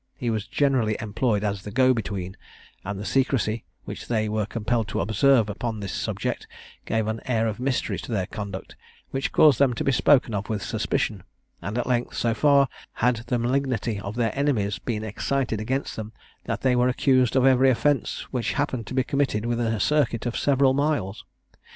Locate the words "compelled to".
4.47-4.99